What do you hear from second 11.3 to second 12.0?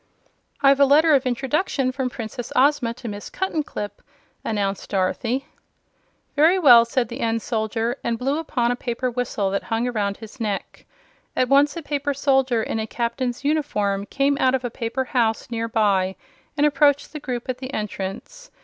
At once a